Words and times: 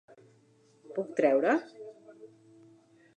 Puc 0.95 1.11
treure.? 1.19 1.53